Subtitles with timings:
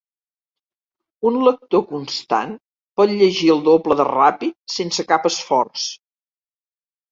[1.29, 2.55] Un lector constant
[3.01, 5.89] pot llegir el doble de ràpid sense cap esforç.